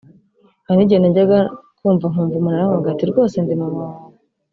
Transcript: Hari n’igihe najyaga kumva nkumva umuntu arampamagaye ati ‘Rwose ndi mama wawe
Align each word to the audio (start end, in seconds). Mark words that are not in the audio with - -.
Hari 0.65 0.75
n’igihe 0.77 0.99
najyaga 1.01 1.39
kumva 1.77 2.05
nkumva 2.11 2.35
umuntu 2.37 2.57
arampamagaye 2.57 2.93
ati 2.93 3.05
‘Rwose 3.11 3.35
ndi 3.39 3.53
mama 3.61 3.79
wawe 3.89 4.15